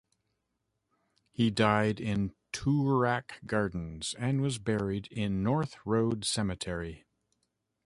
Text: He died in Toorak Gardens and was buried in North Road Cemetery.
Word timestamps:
He 1.31 1.51
died 1.51 1.99
in 2.01 2.33
Toorak 2.51 3.33
Gardens 3.45 4.15
and 4.17 4.41
was 4.41 4.57
buried 4.57 5.07
in 5.11 5.43
North 5.43 5.75
Road 5.85 6.25
Cemetery. 6.25 7.05